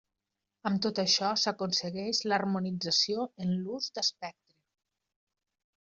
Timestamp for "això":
1.03-1.29